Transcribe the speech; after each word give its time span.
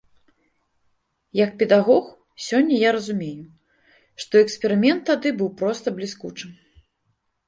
Як 1.43 1.51
педагог, 1.59 2.05
сёння 2.45 2.75
я 2.83 2.93
разумею, 2.97 3.43
што 4.25 4.33
эксперымент 4.47 5.01
тады 5.11 5.29
быў 5.43 5.49
проста 5.61 5.87
бліскучым. 5.99 6.51